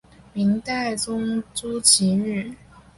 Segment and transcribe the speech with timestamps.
[0.33, 2.55] 明代宗朱祁钰。